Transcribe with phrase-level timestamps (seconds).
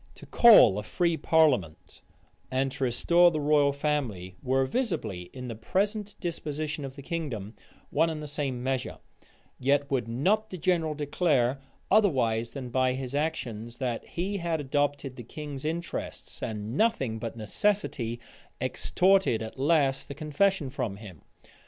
[0.15, 2.01] To call a free parliament,
[2.49, 7.53] and to restore the royal family, were visibly, in the present disposition of the kingdom,
[7.91, 8.97] one and the same measure:
[9.59, 11.61] yet would not the general declare,
[11.91, 17.35] otherwise than by his actions, that he had adopted the king's interests; and nothing but
[17.37, 18.19] necessity
[18.59, 21.21] extorted at last the confession from him.